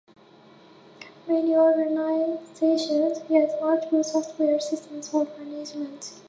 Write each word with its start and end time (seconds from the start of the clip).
Many 1.27 1.55
organizations 1.55 3.19
use 3.29 3.51
multiple 3.61 4.03
software 4.03 4.59
systems 4.59 5.09
for 5.11 5.25
management. 5.37 6.11